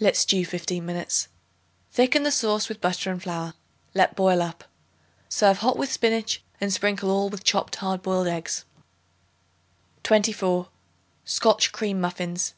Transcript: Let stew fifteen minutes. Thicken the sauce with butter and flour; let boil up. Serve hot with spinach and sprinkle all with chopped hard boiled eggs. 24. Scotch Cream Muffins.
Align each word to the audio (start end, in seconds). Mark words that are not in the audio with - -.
Let 0.00 0.16
stew 0.16 0.46
fifteen 0.46 0.86
minutes. 0.86 1.28
Thicken 1.92 2.22
the 2.22 2.30
sauce 2.30 2.70
with 2.70 2.80
butter 2.80 3.10
and 3.12 3.22
flour; 3.22 3.52
let 3.92 4.16
boil 4.16 4.40
up. 4.40 4.64
Serve 5.28 5.58
hot 5.58 5.76
with 5.76 5.92
spinach 5.92 6.42
and 6.58 6.72
sprinkle 6.72 7.10
all 7.10 7.28
with 7.28 7.44
chopped 7.44 7.76
hard 7.76 8.00
boiled 8.00 8.26
eggs. 8.26 8.64
24. 10.02 10.70
Scotch 11.26 11.70
Cream 11.70 12.00
Muffins. 12.00 12.54